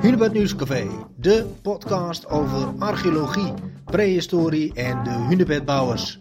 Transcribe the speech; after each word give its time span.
Hunebed 0.00 0.32
Nieuwscafé, 0.32 0.88
de 1.16 1.46
podcast 1.62 2.26
over 2.26 2.78
archeologie, 2.78 3.54
prehistorie 3.84 4.74
en 4.74 5.04
de 5.04 5.10
hunebedbouwers. 5.10 6.18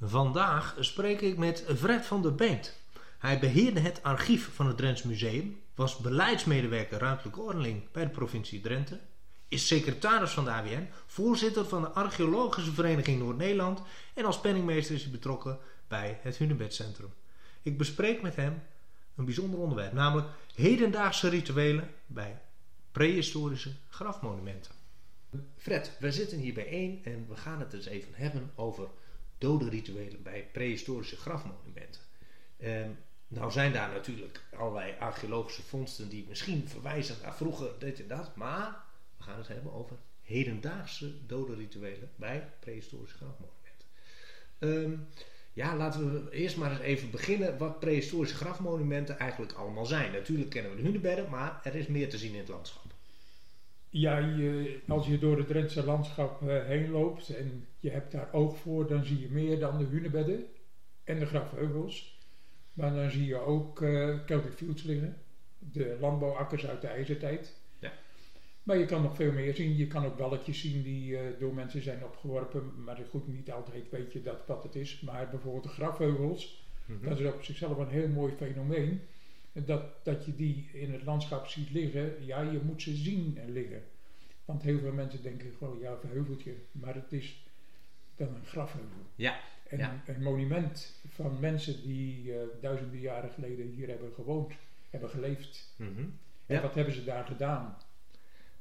Vandaag 0.00 0.76
spreek 0.80 1.20
ik 1.20 1.38
met 1.38 1.64
Fred 1.76 2.06
van 2.06 2.22
der 2.22 2.34
Beent. 2.34 2.80
Hij 3.18 3.38
beheerde 3.38 3.80
het 3.80 4.02
archief 4.02 4.50
van 4.54 4.66
het 4.66 4.76
Drents 4.76 5.02
Museum, 5.02 5.60
was 5.74 5.96
beleidsmedewerker 5.96 6.98
ruimtelijke 6.98 7.40
ordening 7.40 7.82
bij 7.92 8.04
de 8.04 8.10
provincie 8.10 8.60
Drenthe, 8.60 9.00
is 9.48 9.66
secretaris 9.66 10.30
van 10.30 10.44
de 10.44 10.50
AWN, 10.50 10.88
voorzitter 11.06 11.64
van 11.64 11.80
de 11.80 11.88
Archeologische 11.88 12.72
Vereniging 12.72 13.18
Noord-Nederland 13.18 13.82
en 14.14 14.24
als 14.24 14.40
penningmeester 14.40 14.94
is 14.94 15.02
hij 15.02 15.10
betrokken 15.10 15.58
bij 15.88 16.18
het 16.22 16.36
Hunebedcentrum. 16.36 17.12
Ik 17.62 17.78
bespreek 17.78 18.22
met 18.22 18.36
hem 18.36 18.62
een 19.16 19.24
bijzonder 19.24 19.58
onderwerp, 19.58 19.92
namelijk 19.92 20.28
hedendaagse 20.54 21.28
rituelen 21.28 21.90
bij 22.06 22.40
prehistorische 22.92 23.70
grafmonumenten. 23.88 24.74
Fred, 25.56 25.96
we 25.98 26.12
zitten 26.12 26.38
hier 26.38 26.54
bijeen 26.54 27.04
en 27.04 27.26
we 27.28 27.36
gaan 27.36 27.60
het 27.60 27.70
dus 27.70 27.86
even 27.86 28.14
hebben 28.14 28.50
over 28.54 28.88
dode 29.38 29.68
rituelen 29.68 30.22
bij 30.22 30.48
prehistorische 30.52 31.16
grafmonumenten. 31.16 32.00
Ehm, 32.56 32.90
nou 33.28 33.52
zijn 33.52 33.72
daar 33.72 33.92
natuurlijk 33.92 34.42
allerlei 34.56 34.94
archeologische 34.98 35.62
vondsten 35.62 36.08
die 36.08 36.26
misschien 36.28 36.68
verwijzen 36.68 37.16
naar 37.22 37.36
vroeger 37.36 37.70
dit 37.78 38.00
en 38.00 38.08
dat, 38.08 38.36
maar 38.36 38.84
we 39.16 39.22
gaan 39.22 39.38
het 39.38 39.48
hebben 39.48 39.72
over 39.72 39.96
hedendaagse 40.22 41.26
dode 41.26 41.54
rituelen 41.54 42.10
bij 42.16 42.52
prehistorische 42.60 43.16
grafmonumenten. 43.16 43.88
Um, 44.58 45.08
ja, 45.56 45.76
laten 45.76 46.12
we 46.12 46.30
eerst 46.30 46.56
maar 46.56 46.70
eens 46.70 46.80
even 46.80 47.10
beginnen 47.10 47.58
wat 47.58 47.78
prehistorische 47.80 48.36
grafmonumenten 48.36 49.18
eigenlijk 49.18 49.52
allemaal 49.52 49.86
zijn. 49.86 50.12
Natuurlijk 50.12 50.50
kennen 50.50 50.70
we 50.70 50.76
de 50.76 50.82
hunebedden, 50.82 51.30
maar 51.30 51.60
er 51.62 51.74
is 51.74 51.86
meer 51.86 52.08
te 52.08 52.18
zien 52.18 52.32
in 52.32 52.38
het 52.38 52.48
landschap. 52.48 52.82
Ja, 53.90 54.18
als 54.88 55.06
je 55.06 55.18
door 55.18 55.36
het 55.36 55.46
Drentse 55.46 55.84
landschap 55.84 56.42
uh, 56.42 56.64
heen 56.64 56.90
loopt 56.90 57.28
en 57.28 57.66
je 57.80 57.90
hebt 57.90 58.12
daar 58.12 58.32
oog 58.32 58.58
voor, 58.58 58.88
dan 58.88 59.04
zie 59.04 59.20
je 59.20 59.28
meer 59.30 59.58
dan 59.58 59.78
de 59.78 59.84
hunebedden 59.84 60.46
en 61.04 61.18
de 61.18 61.26
grafheuvels. 61.26 62.18
Maar 62.72 62.94
dan 62.94 63.10
zie 63.10 63.26
je 63.26 63.38
ook 63.38 63.80
uh, 63.80 64.18
Celtic 64.26 64.52
Fields 64.52 64.82
liggen, 64.82 65.16
de 65.58 65.96
landbouwakkers 66.00 66.66
uit 66.66 66.80
de 66.80 66.88
ijzertijd. 66.88 67.60
Maar 68.66 68.78
je 68.78 68.84
kan 68.84 69.02
nog 69.02 69.16
veel 69.16 69.32
meer 69.32 69.54
zien. 69.54 69.76
Je 69.76 69.86
kan 69.86 70.04
ook 70.04 70.16
balletjes 70.16 70.60
zien 70.60 70.82
die 70.82 71.10
uh, 71.10 71.20
door 71.38 71.54
mensen 71.54 71.82
zijn 71.82 72.04
opgeworpen. 72.04 72.84
Maar 72.84 72.98
goed, 73.10 73.28
niet 73.28 73.50
altijd 73.50 73.90
weet 73.90 74.12
je 74.12 74.22
dat 74.22 74.46
wat 74.46 74.62
het 74.62 74.74
is. 74.74 75.00
Maar 75.00 75.28
bijvoorbeeld 75.30 75.62
de 75.62 75.68
grafheuvels, 75.68 76.66
mm 76.86 76.96
-hmm. 76.96 77.08
dat 77.08 77.20
is 77.20 77.26
op 77.26 77.42
zichzelf 77.42 77.78
een 77.78 77.88
heel 77.88 78.08
mooi 78.08 78.32
fenomeen. 78.36 79.00
Dat, 79.52 80.04
dat 80.04 80.24
je 80.24 80.34
die 80.34 80.68
in 80.72 80.92
het 80.92 81.04
landschap 81.04 81.46
ziet 81.46 81.70
liggen, 81.70 82.24
ja, 82.24 82.40
je 82.40 82.60
moet 82.64 82.82
ze 82.82 82.94
zien 82.94 83.38
liggen. 83.48 83.82
Want 84.44 84.62
heel 84.62 84.78
veel 84.78 84.92
mensen 84.92 85.22
denken 85.22 85.52
gewoon, 85.58 85.78
ja, 85.80 85.96
een 86.02 86.10
heuveltje. 86.10 86.54
Maar 86.72 86.94
het 86.94 87.12
is 87.12 87.46
dan 88.16 88.28
een 88.28 88.46
grafheuvel. 88.46 89.06
Ja. 89.14 89.40
En 89.68 89.78
ja. 89.78 90.02
een 90.06 90.22
monument 90.22 91.00
van 91.08 91.40
mensen 91.40 91.82
die 91.82 92.24
uh, 92.24 92.36
duizenden 92.60 93.00
jaren 93.00 93.30
geleden 93.30 93.66
hier 93.66 93.88
hebben 93.88 94.12
gewoond, 94.14 94.52
hebben 94.90 95.10
geleefd. 95.10 95.74
Mm 95.76 95.94
-hmm. 95.94 96.18
ja. 96.46 96.56
En 96.56 96.62
wat 96.62 96.74
hebben 96.74 96.94
ze 96.94 97.04
daar 97.04 97.24
gedaan? 97.24 97.76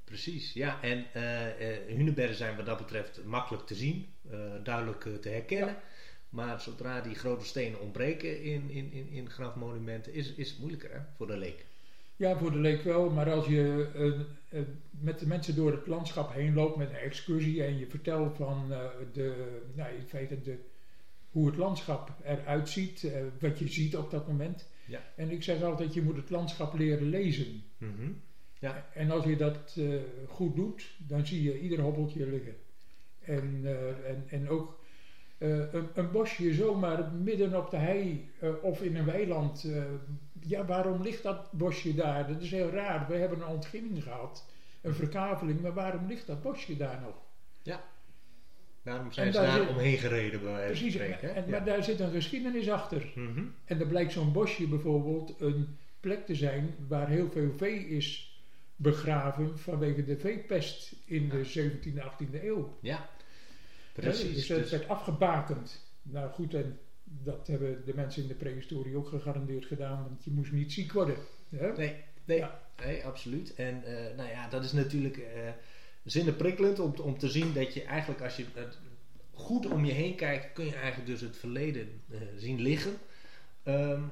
Precies, 0.06 0.54
ja. 0.54 0.82
En 0.82 1.06
uh, 1.16 1.60
uh, 1.60 1.96
hunebedden 1.98 2.36
zijn 2.36 2.56
wat 2.56 2.66
dat 2.66 2.78
betreft 2.78 3.24
makkelijk 3.24 3.66
te 3.66 3.76
zien, 3.76 4.06
uh, 4.32 4.40
duidelijk 4.64 5.22
te 5.22 5.30
herkennen. 5.30 5.70
Ja. 5.70 5.82
Maar 6.30 6.62
zodra 6.62 7.02
die 7.02 7.16
grote 7.16 7.46
stenen 7.46 7.82
ontbreken 7.82 8.44
in, 8.44 8.70
in, 8.70 8.92
in, 8.92 9.10
in 9.10 9.30
grafmonumenten, 9.30 10.14
is, 10.14 10.34
is 10.34 10.50
het 10.50 10.60
moeilijker 10.60 10.92
hè, 10.92 11.00
voor 11.16 11.28
de 11.28 11.38
leek. 11.38 11.66
Ja, 12.16 12.38
voor 12.38 12.52
de 12.52 12.60
leek 12.60 12.82
wel. 12.82 13.10
Maar 13.10 13.32
als 13.32 13.46
je 13.46 13.88
met 14.90 15.20
de 15.20 15.28
mensen 15.28 15.56
door 15.56 15.72
het 15.72 15.88
landschap 15.88 16.34
heen 16.34 16.54
loopt 16.54 16.78
met 16.78 16.90
een 16.90 16.96
excursie 16.96 17.64
en 17.64 17.78
je 17.78 17.88
vertelt 17.88 18.36
van 18.36 18.68
de, 19.14 19.46
nou, 19.74 19.96
in 19.96 20.08
feite 20.08 20.42
de, 20.42 20.58
hoe 21.30 21.48
het 21.48 21.58
landschap 21.58 22.12
eruit 22.24 22.70
ziet, 22.70 23.12
wat 23.40 23.60
je 23.60 23.68
ziet 23.68 23.98
op 23.98 24.12
dat 24.12 24.28
moment. 24.28 24.68
Ja. 24.86 25.02
En 25.16 25.32
ik 25.32 25.44
zeg 25.44 25.62
altijd, 25.62 25.94
je 25.94 26.02
moet 26.02 26.16
het 26.16 26.30
landschap 26.30 26.74
leren 26.74 27.10
lezen. 27.10 27.64
Mm 27.78 27.96
-hmm. 27.98 28.22
Ja. 28.66 28.86
En 28.94 29.12
als 29.12 29.26
je 29.26 29.36
dat 29.36 29.76
uh, 29.78 30.00
goed 30.28 30.56
doet, 30.56 30.92
dan 30.98 31.26
zie 31.26 31.44
je 31.44 31.60
ieder 31.60 31.80
hobbeltje 31.80 32.28
liggen. 32.28 32.56
En, 33.22 33.60
uh, 33.64 34.10
en, 34.10 34.24
en 34.30 34.50
ook 34.50 34.80
uh, 35.38 35.74
een, 35.74 35.88
een, 35.94 36.12
bosje 36.12 36.54
zomaar 36.54 37.12
midden 37.12 37.58
op 37.58 37.70
de 37.70 37.78
hei 37.78 38.30
of 38.62 38.82
in 38.82 38.96
een 38.96 39.06
weiland. 39.06 39.68
ja, 40.40 40.66
waarom 40.66 41.02
ligt 41.02 41.24
dat 41.24 41.52
bosje 41.52 41.96
daar? 41.96 42.28
Dat 42.28 42.42
is 42.42 42.52
heel 42.52 42.70
raar. 42.70 43.08
We 43.08 43.16
hebben 43.16 43.42
een 43.42 43.48
ontginning 43.48 44.04
gehad, 44.04 44.46
een 44.82 44.94
verkaveling, 44.94 45.62
maar 45.62 45.74
waarom 45.74 46.08
ligt 46.08 46.28
dat 46.28 46.42
bosje 46.42 46.78
daar 46.78 47.02
nog? 47.02 47.16
Ja. 47.62 47.84
Daarom 48.84 49.12
zijn 49.12 49.28
en 49.28 49.34
ze 49.34 49.40
daar, 49.40 49.70
omheen 49.70 49.98
gereden 49.98 50.42
bij 50.42 50.52
wijze 50.52 50.68
Precies, 50.68 50.94
spreken, 50.94 51.36
en, 51.36 51.44
ja. 51.46 51.50
maar 51.50 51.66
daar 51.66 51.84
zit 51.84 52.00
een 52.00 52.12
geschiedenis 52.12 52.70
achter. 52.70 53.12
Mm 53.16 53.34
-hmm. 53.34 53.54
En 53.66 53.78
dan 53.78 53.88
blijkt 53.88 54.12
zo'n 54.12 54.32
bosje 54.32 54.68
bijvoorbeeld 54.68 55.42
een 55.42 55.78
plek 56.00 56.26
te 56.26 56.36
zijn 56.36 56.76
waar 56.88 57.08
heel 57.08 57.30
veel 57.30 57.52
vee 57.58 57.88
is 57.88 58.35
begraven 58.76 59.60
vanwege 59.60 60.04
de 60.04 60.18
veepest 60.18 60.96
in 61.06 61.30
de 61.30 61.72
17e, 61.72 62.04
18e 62.04 62.44
eeuw. 62.44 62.78
Ja, 62.82 63.10
precies. 63.94 64.48
Dus 64.48 64.48
het 64.48 64.70
werd 64.70 64.88
afgebakend. 64.88 65.86
Nou 66.02 66.32
goed, 66.32 66.54
en 66.54 66.80
dat 67.04 67.48
hebben 67.48 67.86
de 67.86 67.94
mensen 67.96 68.22
in 68.22 68.28
de 68.28 68.34
prehistorie 68.34 68.98
ook 68.98 69.08
gegarandeerd 69.08 69.66
gedaan, 69.66 70.04
want 70.04 70.24
je 70.24 70.32
moest 70.32 70.52
niet 70.52 70.74
ziek 70.74 70.92
worden. 70.92 71.16
Nee, 71.50 71.96
nee, 72.26 72.38
ja. 72.38 72.62
nee, 72.86 73.06
absoluut. 73.06 73.54
En 73.54 73.84
uh, 73.88 74.18
nou 74.18 74.30
ja, 74.30 74.48
dat 74.50 74.64
is 74.64 74.72
natuurlijk 74.72 75.18
uh, 75.18 75.26
zinnig 76.04 76.36
prikkelend 76.36 76.80
om, 76.80 76.94
om 77.02 77.18
te 77.18 77.30
zien 77.30 77.54
dat 77.54 77.74
je 77.74 77.84
eigenlijk 77.84 78.22
als 78.22 78.36
je 78.36 78.46
goed 79.32 79.66
om 79.66 79.86
je 79.86 79.92
heen 79.92 80.16
kijkt, 80.16 80.54
kun 80.54 80.66
je 80.66 80.76
eigenlijk 80.76 81.08
dus 81.08 81.22
het 81.22 81.38
verleden 81.38 82.02
uh, 82.10 82.18
zien 82.38 82.62
liggen. 82.62 82.98
Um, 83.64 84.12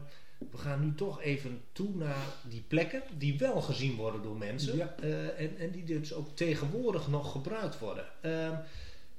we 0.51 0.57
gaan 0.57 0.85
nu 0.85 0.95
toch 0.95 1.21
even 1.21 1.61
toe 1.71 1.95
naar 1.95 2.27
die 2.49 2.63
plekken 2.67 3.03
die 3.17 3.37
wel 3.37 3.61
gezien 3.61 3.95
worden 3.95 4.21
door 4.21 4.37
mensen. 4.37 4.77
Ja. 4.77 4.95
Uh, 5.03 5.39
en, 5.39 5.57
en 5.57 5.71
die 5.71 5.83
dus 5.83 6.13
ook 6.13 6.35
tegenwoordig 6.35 7.07
nog 7.07 7.31
gebruikt 7.31 7.79
worden. 7.79 8.05
Uh, 8.25 8.57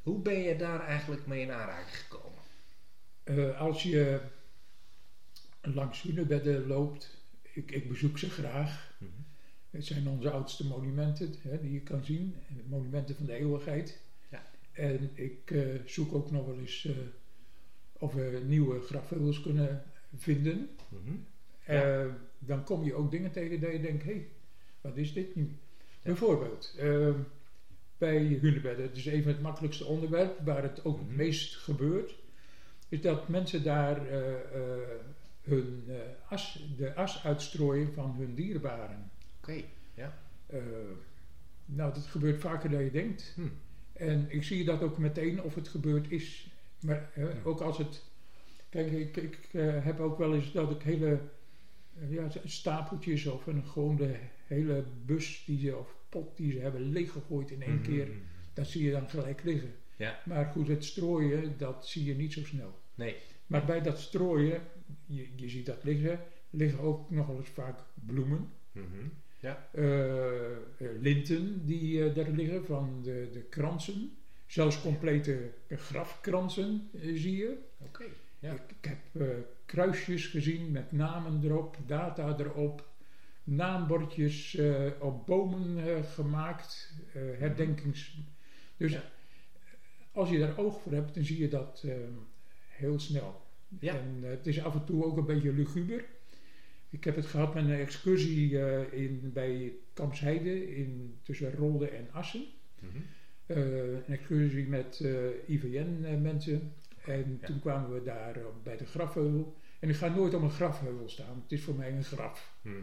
hoe 0.03 0.19
ben 0.19 0.39
je 0.39 0.57
daar 0.57 0.81
eigenlijk 0.81 1.27
mee 1.27 1.43
in 1.43 1.51
aanraking 1.51 1.97
gekomen? 1.97 2.39
Uh, 3.25 3.61
als 3.61 3.83
je 3.83 4.21
langs 5.63 6.03
hunebedden 6.03 6.67
loopt, 6.67 7.17
ik, 7.43 7.71
ik 7.71 7.89
bezoek 7.89 8.19
ze 8.19 8.31
graag. 8.31 8.95
Mhm. 8.99 9.11
Het 9.71 9.87
zijn 9.87 10.09
onze 10.09 10.31
oudste 10.31 10.67
monumenten 10.67 11.35
hè, 11.43 11.61
die 11.61 11.73
je 11.73 11.81
kan 11.81 12.05
zien. 12.05 12.35
Monumenten 12.67 13.17
van 13.17 13.27
de 13.27 13.35
eeuwigheid. 13.35 14.01
Ja. 14.31 14.43
En 14.73 15.11
ik 15.15 15.55
zoek 15.87 16.15
ook 16.15 16.31
nog 16.31 16.47
wel 16.47 16.59
eens 16.59 16.89
of 17.99 18.13
we 18.13 18.43
nieuwe 18.47 18.81
grafheuvels 18.81 19.41
kunnen 19.41 19.83
vinden. 20.17 20.69
Ja. 21.67 22.05
Uh, 22.05 22.13
dan 22.39 22.65
kom 22.65 22.85
je 22.85 22.95
ook 22.95 23.11
dingen 23.11 23.31
tegen 23.31 23.61
dat 23.61 23.73
je 23.73 23.81
denkt, 23.81 24.05
hé, 24.05 24.11
hey, 24.11 24.29
wat 24.81 24.97
is 24.97 25.13
dit 25.13 25.35
nu? 25.35 25.43
Ja. 25.43 25.49
Bijvoorbeeld, 26.03 26.77
uh, 26.81 27.15
bij 27.99 28.19
hunebedden, 28.19 28.87
het 28.87 28.97
is 28.97 29.07
even 29.07 29.33
het 29.33 29.43
makkelijkste 29.43 29.85
onderwerp, 29.85 30.41
waar 30.45 30.63
het 30.63 30.85
ook 30.85 30.99
het 30.99 31.17
meest 31.17 31.57
gebeurt, 31.57 32.15
is 32.89 33.01
dat 33.01 33.29
mensen 33.29 33.63
daar 33.63 34.13
uh, 34.13 34.35
hun 35.43 35.85
as, 36.29 36.69
de 36.77 36.95
as 36.95 37.25
uitstrooien 37.25 37.93
van 37.93 38.15
hun 38.19 38.35
dierbaren. 38.35 39.11
Oké, 39.41 39.51
okay. 39.51 39.65
ja. 39.95 40.19
nou, 41.65 41.95
dat 41.95 42.07
gebeurt 42.07 42.41
vaker 42.41 42.71
dan 42.71 42.85
je 42.85 42.91
denkt. 42.91 43.33
Hmm. 43.35 43.53
En 43.93 44.27
ik 44.29 44.43
zie 44.43 44.65
dat 44.65 44.83
ook 44.83 44.99
meteen 44.99 45.43
of 45.43 45.55
het 45.55 45.69
gebeurd 45.69 46.11
is. 46.11 46.49
Maar 46.81 47.11
ook 47.45 47.61
als 47.61 47.79
het 47.79 48.03
Kijk, 48.75 48.93
ik, 48.93 49.17
ik 49.17 49.39
uh, 49.53 49.85
heb 49.85 50.01
ook 50.01 50.19
wel 50.19 50.35
eens 50.35 50.53
dat 50.53 50.71
ik 50.71 50.83
hele 50.83 51.21
uh, 51.99 52.13
ja, 52.13 52.29
stapeltjes 52.45 53.27
of 53.27 53.47
een, 53.47 53.65
gewoon 53.65 53.97
de 53.97 54.15
hele 54.47 54.85
bus 55.05 55.43
die 55.47 55.59
ze, 55.59 55.77
of 55.77 55.97
pot 56.09 56.37
die 56.37 56.53
ze 56.53 56.59
hebben 56.59 56.81
leeggegooid 56.93 57.51
in 57.51 57.63
één 57.63 57.75
Mhm. 57.75 57.83
keer, 57.83 58.09
dat 58.55 58.67
zie 58.67 58.85
je 58.85 58.91
dan 58.91 59.09
gelijk 59.09 59.43
liggen. 59.45 59.75
Ja. 59.97 60.21
Maar 60.25 60.47
goed, 60.47 60.69
het 60.69 60.85
strooien, 60.85 61.55
dat 61.59 61.87
zie 61.87 62.05
je 62.05 62.15
niet 62.15 62.33
zo 62.33 62.45
snel. 62.45 62.79
Nee. 62.95 63.17
Maar 63.47 63.65
bij 63.65 63.83
dat 63.83 63.99
strooien, 63.99 64.63
je, 65.07 65.29
je 65.37 65.49
ziet 65.49 65.67
dat 65.67 65.85
liggen, 65.85 66.21
liggen 66.51 66.81
ook 66.81 67.11
nogal 67.11 67.37
eens 67.37 67.49
vaak 67.49 67.79
bloemen. 68.07 68.49
Mm-hmm. 68.73 69.13
Ja. 69.41 69.69
Uh, 69.75 70.57
linten 71.01 71.67
die 71.67 72.13
daar 72.13 72.31
liggen 72.31 72.65
van 72.65 73.01
de, 73.03 73.29
de 73.33 73.41
kransen. 73.43 74.17
Zelfs 74.47 74.81
complete 74.81 75.51
grafkransen 75.69 76.91
zie 77.15 77.37
je. 77.37 77.59
Oké. 77.79 78.03
Okay. 78.03 78.13
Ja. 78.45 78.53
Ik, 78.53 78.61
ik, 78.81 78.85
heb 78.85 78.99
uh, 79.13 79.29
kruisjes 79.67 80.27
gezien 80.27 80.71
met 80.71 80.93
namen 80.93 81.41
erop, 81.45 81.77
data 81.87 82.37
erop, 82.39 82.89
naambordjes 83.45 84.55
uh, 84.55 84.87
op 85.01 85.27
bomen 85.27 85.79
uh, 85.79 86.03
gemaakt, 86.03 86.93
herdenkings. 87.39 88.19
Dus 88.77 88.93
Ja. 88.93 89.03
als 90.13 90.31
je 90.31 90.39
daar 90.39 90.59
oog 90.59 90.81
voor 90.81 90.93
hebt, 90.93 91.15
dan 91.15 91.25
zie 91.25 91.39
je 91.39 91.49
dat 91.49 91.87
heel 92.69 92.99
snel. 92.99 93.43
Ja. 93.81 93.95
En 93.95 94.23
het 94.23 94.47
is 94.47 94.63
af 94.63 94.75
en 94.75 94.85
toe 94.85 95.05
ook 95.05 95.17
een 95.17 95.27
beetje 95.27 95.53
luguber. 95.53 96.05
Ik 96.95 97.05
heb 97.05 97.17
het 97.17 97.27
gehad 97.27 97.55
met 97.55 97.65
een 97.65 97.71
excursie 97.73 98.61
eh, 98.61 99.03
in, 99.03 99.31
bij 99.33 99.73
Kampsheide 99.93 100.77
in, 100.77 101.19
tussen 101.23 101.55
Rolde 101.55 101.89
en 101.89 102.09
Assen. 102.13 102.45
Mhm. 102.81 102.99
Eh, 103.47 103.93
een 103.93 104.07
excursie 104.07 104.67
met 104.67 105.05
IVN-mensen. 105.47 106.73
En 107.05 107.39
Ja. 107.41 107.47
toen 107.47 107.61
kwamen 107.61 107.93
we 107.95 108.03
daar 108.03 108.37
eh, 108.37 108.43
bij 108.63 108.77
de 108.77 108.87
grafheuvel. 108.87 109.57
En 109.79 109.89
ik 109.89 109.97
ga 109.97 110.09
nooit 110.09 110.35
op 110.35 110.43
een 110.43 110.51
grafheuvel 110.51 111.09
staan. 111.09 111.41
Het 111.43 111.53
is 111.53 111.63
voor 111.65 111.75
mij 111.75 111.93
een 111.93 112.05
graf. 112.05 112.55
Mhm. 112.63 112.75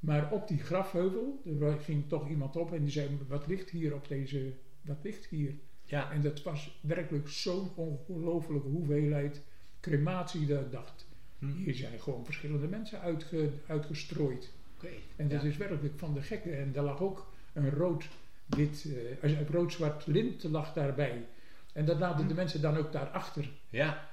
Maar 0.00 0.32
op 0.32 0.48
die 0.48 0.58
grafheuvel, 0.58 1.42
er 1.60 1.78
ging 1.78 2.08
toch 2.08 2.28
iemand 2.28 2.56
op 2.56 2.72
en 2.72 2.82
die 2.82 2.90
zei, 2.90 3.18
wat 3.28 3.46
ligt 3.46 3.70
hier 3.70 3.94
op 3.94 4.08
deze, 4.08 4.52
wat 4.80 4.96
ligt 5.02 5.26
hier? 5.26 5.54
Ja. 5.84 6.10
En 6.12 6.20
dat 6.22 6.42
was 6.42 6.78
werkelijk 6.80 7.28
zo'n 7.28 7.70
ongelofelijke 7.74 8.68
hoeveelheid 8.68 9.42
crematie 9.80 10.46
dat 10.46 10.60
ik 10.60 10.70
dacht, 10.72 11.06
Mhm. 11.38 11.52
hier 11.52 11.74
zijn 11.74 12.00
gewoon 12.00 12.24
verschillende 12.24 12.66
mensen 12.68 13.00
uitge, 13.00 13.50
uitgestrooid. 13.66 14.52
Oké. 14.76 14.88
En 15.16 15.28
dat 15.28 15.42
Ja. 15.42 15.48
is 15.48 15.56
werkelijk 15.56 15.98
van 15.98 16.14
de 16.14 16.22
gekke. 16.22 16.50
En 16.50 16.72
daar 16.72 16.84
lag 16.84 17.00
ook 17.00 17.26
een 17.52 17.70
rood-wit, 17.70 18.86
eh, 19.22 19.30
een 19.30 19.46
rood-zwart 19.46 20.06
lint 20.06 20.42
lag 20.42 20.72
daarbij. 20.72 21.26
En 21.74 21.84
dat 21.84 21.98
laten 21.98 22.24
de 22.26 22.30
Hm. 22.32 22.38
mensen 22.38 22.60
dan 22.60 22.76
ook 22.76 22.92
daarachter. 22.92 23.50
Ja. 23.70 24.08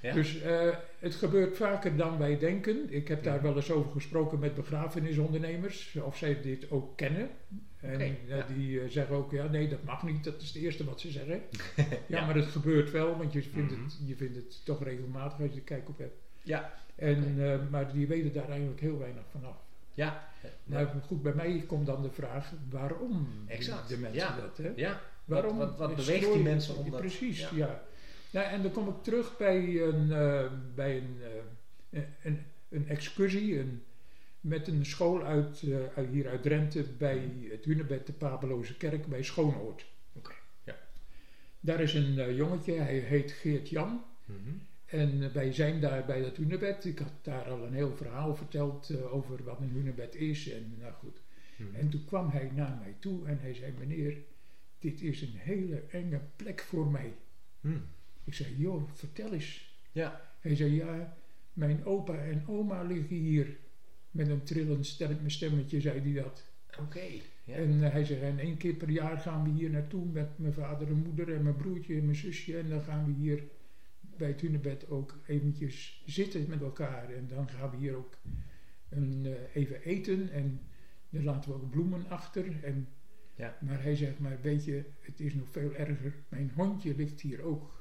Ja. 0.00 0.12
Dus 0.12 0.40
eh, 0.40 0.68
het 0.98 1.14
gebeurt 1.14 1.56
vaker 1.56 1.96
dan 1.96 2.18
wij 2.18 2.38
denken. 2.38 2.92
Ik 2.92 3.08
heb 3.08 3.22
daar 3.24 3.34
Ja. 3.36 3.42
wel 3.42 3.56
eens 3.56 3.70
over 3.70 3.90
gesproken 3.92 4.38
met 4.38 4.54
begrafenisondernemers, 4.54 5.96
of 6.02 6.16
zij 6.16 6.40
dit 6.40 6.70
ook 6.70 6.96
kennen. 6.96 7.28
En 7.80 8.00
eh, 8.00 8.28
ja. 8.28 8.46
die 8.54 8.80
eh, 8.80 8.88
zeggen 8.90 9.16
ook, 9.16 9.30
ja 9.32 9.46
nee, 9.46 9.68
dat 9.68 9.82
mag 9.84 10.02
niet, 10.02 10.24
dat 10.24 10.40
is 10.42 10.46
het 10.48 10.56
eerste 10.62 10.84
wat 10.84 11.00
ze 11.00 11.10
zeggen. 11.10 11.40
ja, 12.06 12.26
maar 12.26 12.34
het 12.34 12.44
gebeurt 12.46 12.90
wel, 12.90 13.16
want 13.16 13.32
je 13.32 13.42
vindt, 13.42 13.72
Mhm. 13.72 13.82
het, 13.84 13.98
je 14.06 14.16
vindt 14.16 14.36
het 14.36 14.64
toch 14.64 14.84
regelmatig 14.84 15.40
als 15.40 15.50
je 15.50 15.56
er 15.56 15.64
kijk 15.64 15.88
op 15.88 15.98
hebt. 15.98 16.16
Ja. 16.42 16.74
En, 16.94 17.36
maar 17.70 17.92
die 17.92 18.06
weten 18.06 18.32
daar 18.32 18.48
eigenlijk 18.48 18.80
heel 18.80 18.98
weinig 18.98 19.22
vanaf. 19.30 19.56
Ja. 19.94 20.28
Nou 20.64 20.86
goed, 21.06 21.22
bij 21.22 21.34
mij 21.34 21.64
komt 21.66 21.86
dan 21.86 22.02
de 22.02 22.10
vraag, 22.10 22.52
waarom 22.70 23.10
doen 23.12 23.44
Exact, 23.46 23.88
de 23.88 23.98
mensen 23.98 24.20
ja. 24.20 24.36
dat? 24.36 24.56
Hè? 24.56 24.72
Ja. 24.76 25.00
Waarom 25.24 25.58
wat, 25.58 25.96
beweegt 25.96 26.32
die 26.32 26.42
mensen 26.42 26.76
om 26.76 26.90
dat... 26.90 27.00
Precies, 27.00 27.40
ja. 27.40 27.48
ja. 27.54 27.84
Nou, 28.34 28.46
en 28.46 28.62
dan 28.62 28.72
kom 28.72 28.88
ik 28.88 29.02
terug 29.02 29.36
bij 29.36 29.82
een, 29.82 30.12
eh, 30.12 30.52
bij 30.74 30.96
een, 30.96 31.16
eh, 31.90 32.02
een, 32.22 32.42
een 32.68 32.88
excursie 32.88 33.58
een, 33.58 33.82
met 34.40 34.68
een 34.68 34.86
school 34.86 35.22
uit, 35.22 35.62
eh, 35.62 35.76
uit 35.96 36.08
hier 36.08 36.28
uit 36.28 36.42
Drenthe 36.42 36.82
bij 36.98 37.30
het 37.50 37.64
Hunebed 37.64 38.06
de 38.06 38.12
Papeloze 38.12 38.76
Kerk 38.76 39.06
bij 39.06 39.22
Schoonoord. 39.22 39.86
Oké, 40.12 40.32
ja. 40.64 40.76
Daar 41.60 41.80
is 41.80 41.94
een 41.94 42.34
jongetje, 42.34 42.72
hij 42.72 42.98
heet 42.98 43.32
Geert 43.32 43.68
Jan. 43.68 44.04
Mhm. 44.24 44.38
En 44.84 45.32
wij 45.32 45.52
zijn 45.52 45.80
daar 45.80 46.04
bij 46.04 46.22
dat 46.22 46.36
hunebed. 46.36 46.84
Ik 46.84 46.98
had 46.98 47.12
daar 47.22 47.50
al 47.50 47.62
een 47.62 47.74
heel 47.74 47.96
verhaal 47.96 48.34
verteld 48.34 49.02
over 49.10 49.44
wat 49.44 49.60
een 49.60 49.70
hunebed 49.70 50.14
is. 50.14 50.50
En 50.50 50.76
nou 50.80 50.92
goed. 50.92 51.20
Mhm. 51.56 51.74
En 51.74 51.88
toen 51.88 52.04
kwam 52.04 52.28
hij 52.28 52.50
naar 52.54 52.76
mij 52.80 52.94
toe 52.98 53.26
en 53.26 53.38
hij 53.40 53.54
zei: 53.54 53.72
Meneer, 53.78 54.16
dit 54.84 55.02
is 55.02 55.22
een 55.22 55.34
hele 55.34 55.82
enge 55.90 56.20
plek 56.36 56.60
voor 56.60 56.86
mij. 56.86 57.14
Mhm. 57.60 57.78
Ik 58.24 58.34
zei: 58.34 58.56
Joh, 58.56 58.90
vertel 58.92 59.32
eens. 59.32 59.78
Ja. 59.92 60.36
Hij 60.40 60.56
zei: 60.56 60.74
Ja, 60.74 61.16
mijn 61.52 61.84
opa 61.84 62.16
en 62.16 62.46
oma 62.46 62.82
liggen 62.82 63.16
hier. 63.16 63.56
Met 64.10 64.28
een 64.28 64.42
trillend 64.42 64.86
stem- 64.86 65.28
stemmetje 65.28 65.80
zei 65.80 66.00
hij 66.00 66.22
dat. 66.22 66.46
Oké. 66.80 67.06
Ja. 67.44 67.54
En 67.54 67.84
eh, 67.84 67.92
hij 67.92 68.04
zei: 68.04 68.20
En 68.20 68.38
één 68.38 68.56
keer 68.56 68.74
per 68.74 68.90
jaar 68.90 69.18
gaan 69.18 69.44
we 69.44 69.50
hier 69.50 69.70
naartoe 69.70 70.04
met 70.04 70.38
mijn 70.38 70.52
vader 70.52 70.88
en 70.88 71.02
moeder 71.02 71.34
en 71.34 71.42
mijn 71.42 71.56
broertje 71.56 71.96
en 71.96 72.04
mijn 72.04 72.16
zusje. 72.16 72.58
En 72.58 72.68
dan 72.68 72.82
gaan 72.82 73.04
we 73.04 73.12
hier 73.12 73.42
bij 74.16 74.28
het 74.28 74.40
hunebed 74.40 74.88
ook 74.88 75.18
eventjes 75.26 76.02
zitten 76.06 76.46
met 76.48 76.60
elkaar. 76.60 77.10
En 77.10 77.28
dan 77.28 77.48
gaan 77.48 77.70
we 77.70 77.76
hier 77.76 77.94
ook 77.96 78.18
een, 78.88 79.26
eh, 79.26 79.62
even 79.62 79.82
eten. 79.82 80.30
En 80.30 80.60
dan 81.10 81.24
laten 81.24 81.50
we 81.50 81.56
ook 81.56 81.70
bloemen 81.70 82.08
achter. 82.08 82.64
En, 82.64 82.88
Ja. 83.36 83.56
Maar 83.60 83.82
hij 83.82 83.96
zegt, 83.96 84.18
maar 84.18 84.38
weet 84.42 84.64
je, 84.64 84.82
het 85.00 85.20
is 85.20 85.34
nog 85.34 85.48
veel 85.50 85.74
erger. 85.74 86.14
Mijn 86.28 86.52
hondje 86.54 86.94
ligt 86.96 87.20
hier 87.20 87.42
ook. 87.42 87.72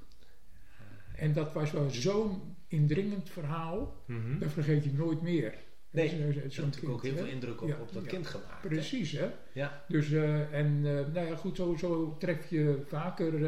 En 1.16 1.34
dat 1.34 1.54
was 1.54 1.72
wel 1.72 1.90
zo'n 1.90 2.42
indringend 2.68 3.30
verhaal. 3.30 3.96
Mhm. 4.06 4.40
Dat 4.40 4.52
vergeet 4.52 4.84
je 4.84 4.94
nooit 4.94 5.22
meer. 5.22 5.54
Nee, 5.90 6.10
Zo- 6.10 6.16
zo- 6.50 6.62
Dat 6.62 6.76
heeft 6.76 6.86
ook 6.88 7.04
heel 7.04 7.12
hè. 7.16 7.18
veel 7.18 7.28
indruk 7.32 7.62
op, 7.62 7.68
Ja, 7.68 7.78
op 7.82 7.94
dat 7.94 8.04
ja. 8.04 8.10
kind 8.10 8.28
gemaakt. 8.28 8.62
Precies, 8.68 9.12
hè. 9.12 9.30
Ja. 9.54 9.84
Dus, 9.88 10.12
eh, 10.12 10.54
en 10.54 10.76
eh, 10.86 11.14
nou 11.14 11.28
ja, 11.28 11.36
goed, 11.36 11.56
zo, 11.56 11.76
zo 11.76 12.16
tref 12.20 12.50
je 12.50 12.82
vaker 12.86 13.46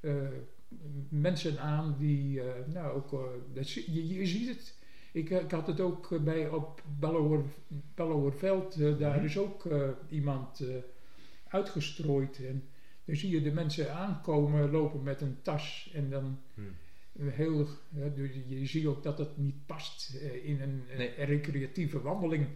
eh, 0.00 0.12
mensen 1.08 1.60
aan 1.60 1.96
die, 1.98 2.40
nou 2.66 2.92
ook, 2.94 3.30
dat, 3.54 3.70
je, 3.70 4.08
je 4.18 4.26
ziet 4.26 4.48
het. 4.48 4.78
Ik, 5.12 5.30
ik 5.30 5.50
had 5.50 5.66
het 5.66 5.80
ook 5.80 6.24
bij 6.24 6.48
op 6.48 6.82
Bellower, 6.98 7.42
Bellowerveld, 7.94 8.98
daar 8.98 9.16
Mhm. 9.16 9.24
is 9.24 9.38
ook 9.38 9.68
iemand 10.08 10.64
uitgestrooid. 11.50 12.40
En 12.46 12.62
dan 13.04 13.16
zie 13.16 13.30
je 13.30 13.42
de 13.42 13.50
mensen 13.52 13.94
aankomen, 13.94 14.70
lopen 14.70 15.02
met 15.02 15.20
een 15.20 15.36
tas 15.42 15.90
en 15.94 16.10
dan 16.10 16.38
Mhm. 16.54 17.28
heel, 17.28 17.66
je 18.48 18.66
ziet 18.66 18.86
ook 18.86 19.02
dat 19.02 19.18
het 19.18 19.36
niet 19.36 19.66
past 19.66 20.14
eh, 20.14 20.44
in 20.48 20.60
een, 20.60 20.82
Nee. 20.96 21.10
recreatieve 21.24 22.00
wandeling. 22.00 22.46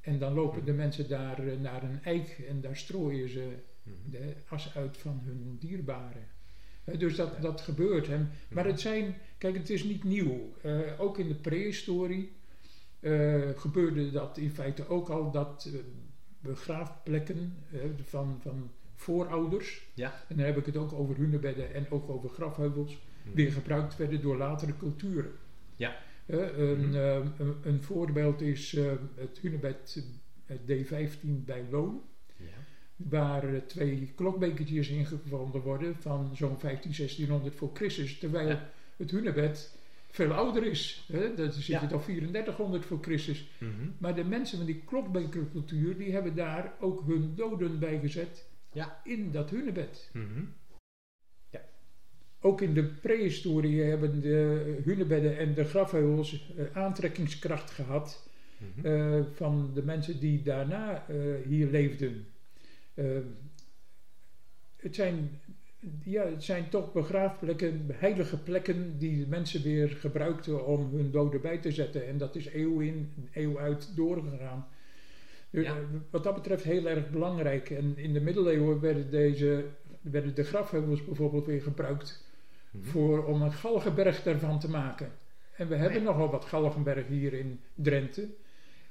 En 0.00 0.18
dan 0.18 0.32
lopen 0.34 0.56
Mhm. 0.58 0.66
de 0.66 0.72
mensen 0.72 1.08
daar 1.08 1.46
eh, 1.46 1.58
naar 1.60 1.82
een 1.82 2.02
eik 2.02 2.44
en 2.48 2.60
daar 2.60 2.76
strooien 2.76 3.28
ze 3.28 3.52
Mhm. 3.82 3.94
de 4.10 4.32
as 4.48 4.74
uit 4.76 4.96
van 4.96 5.20
hun 5.24 5.56
dierbaren. 5.60 6.26
Dus 6.98 7.16
dat, 7.16 7.42
dat 7.42 7.60
gebeurt. 7.60 8.08
En, 8.08 8.30
maar 8.50 8.64
Mhm. 8.64 8.72
het 8.72 8.80
zijn, 8.80 9.14
kijk, 9.38 9.56
het 9.56 9.70
is 9.70 9.84
niet 9.84 10.04
nieuw. 10.04 10.54
Eh, 10.62 10.80
ook 11.00 11.18
in 11.18 11.28
de 11.28 11.34
prehistorie 11.34 12.32
eh, 13.00 13.48
gebeurde 13.56 14.10
dat 14.10 14.38
in 14.38 14.50
feite 14.50 14.88
ook 14.88 15.08
al 15.08 15.30
dat 15.30 15.70
begraafplekken 16.46 17.54
van, 18.02 18.38
van 18.42 18.70
voorouders, 18.94 19.86
Ja. 19.94 20.24
en 20.28 20.36
dan 20.36 20.46
heb 20.46 20.56
ik 20.56 20.66
het 20.66 20.76
ook 20.76 20.92
over 20.92 21.16
hunebedden 21.16 21.74
en 21.74 21.90
ook 21.90 22.08
over 22.10 22.28
grafheuvels, 22.28 22.98
Mhm. 23.24 23.34
weer 23.36 23.52
gebruikt 23.52 23.96
werden 23.96 24.20
door 24.20 24.36
latere 24.36 24.76
culturen. 24.76 25.30
Ja. 25.76 25.96
Een, 26.26 26.80
Mhm. 26.88 26.94
eh, 26.94 27.14
een, 27.38 27.54
een 27.62 27.82
voorbeeld 27.82 28.40
is 28.40 28.74
eh, 28.74 28.92
het 29.14 29.38
hunebed 29.42 30.04
eh, 30.46 30.56
D15 30.66 31.44
bij 31.44 31.64
Loon 31.70 32.02
Ja. 32.36 32.44
waar 32.96 33.66
twee 33.66 34.12
klokbekertjes 34.14 34.88
ingevonden 34.88 35.60
worden 35.60 35.96
van 35.96 36.36
zo'n 36.36 36.58
15, 36.58 36.92
1600 36.94 37.54
voor 37.54 37.70
Christus, 37.74 38.18
terwijl 38.18 38.48
Ja. 38.48 38.70
het 38.96 39.10
hunebed 39.10 39.78
veel 40.08 40.32
ouder 40.32 40.64
is. 40.66 41.06
Hè? 41.12 41.34
Dat 41.34 41.54
zit 41.54 41.66
Ja. 41.66 41.80
het 41.80 41.92
al 41.92 42.00
3400 42.00 42.84
voor 42.86 42.98
Christus. 43.02 43.48
Mhm. 43.58 43.70
Maar 43.98 44.14
de 44.14 44.24
mensen 44.24 44.56
van 44.56 44.66
die 44.66 44.82
klokbekercultuur, 44.86 45.96
die 45.98 46.12
hebben 46.12 46.34
daar 46.34 46.72
ook 46.80 47.02
hun 47.06 47.32
doden 47.34 47.78
bij 47.78 47.98
gezet 47.98 48.48
Ja. 48.72 49.00
in 49.04 49.30
dat 49.30 49.50
hunebed. 49.50 50.10
Mhm. 50.12 50.44
Ook 52.40 52.60
in 52.60 52.74
de 52.74 52.84
prehistorie 52.84 53.82
hebben 53.82 54.20
de 54.20 54.80
hunebedden 54.84 55.38
en 55.38 55.54
de 55.54 55.64
grafheuvels 55.64 56.52
eh, 56.56 56.76
aantrekkingskracht 56.76 57.70
gehad 57.70 58.28
Mhm. 58.58 58.86
eh, 58.86 59.20
van 59.32 59.70
de 59.74 59.82
mensen 59.82 60.20
die 60.20 60.42
daarna 60.42 61.06
eh, 61.08 61.16
hier 61.44 61.66
leefden. 61.70 62.26
Het, 64.76 64.94
zijn, 64.94 65.40
ja, 66.04 66.24
het 66.24 66.44
zijn 66.44 66.68
toch 66.68 66.92
begraafplekken, 66.92 67.86
heilige 67.92 68.42
plekken 68.42 68.98
die 68.98 69.18
de 69.20 69.26
mensen 69.28 69.62
weer 69.62 69.88
gebruikten 69.88 70.66
om 70.66 70.90
hun 70.94 71.10
doden 71.10 71.40
bij 71.40 71.58
te 71.58 71.70
zetten. 71.72 72.06
En 72.06 72.18
dat 72.18 72.34
is 72.36 72.54
eeuw 72.54 72.80
in, 72.80 73.12
eeuw 73.32 73.58
uit 73.58 73.96
doorgegaan. 73.96 74.66
Dus, 75.50 75.64
Ja. 75.66 75.70
eh, 75.76 75.82
Wat 76.10 76.24
dat 76.24 76.34
betreft 76.34 76.64
heel 76.64 76.86
erg 76.88 77.10
belangrijk. 77.10 77.70
En 77.70 77.92
in 77.96 78.12
de 78.12 78.20
middeleeuwen 78.20 78.80
werden, 78.80 79.10
deze, 79.10 79.64
werden 80.00 80.34
de 80.34 80.44
grafheuvels 80.44 81.04
bijvoorbeeld 81.04 81.46
weer 81.46 81.62
gebruikt 81.62 82.24
Mhm. 82.70 82.84
voor, 82.84 83.24
om 83.24 83.42
een 83.42 83.52
galgenberg 83.52 84.22
daarvan 84.22 84.58
te 84.60 84.70
maken. 84.70 85.10
En 85.56 85.68
we 85.68 85.74
hebben 85.76 86.02
nogal 86.02 86.30
wat 86.30 86.44
galgenbergen 86.44 87.12
hier 87.14 87.32
in 87.32 87.60
Drenthe. 87.74 88.28